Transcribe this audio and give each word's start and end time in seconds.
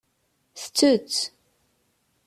Tettett. 0.61 1.15